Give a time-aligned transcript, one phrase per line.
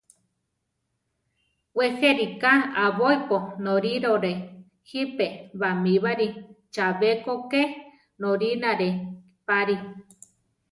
[1.77, 2.53] We je ríka
[2.85, 4.33] abóipo norírore
[4.89, 5.27] jipe
[5.59, 6.27] bamíbari;
[6.73, 7.63] chabé ko ké
[8.21, 8.89] norínare
[9.47, 9.75] pari.